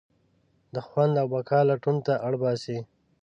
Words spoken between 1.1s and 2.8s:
او بقا لټون ته اړباسي.